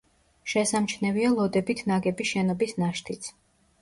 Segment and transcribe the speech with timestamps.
[0.53, 3.29] შესამჩნევია ლოდებით ნაგები შენობის ნაშთიც.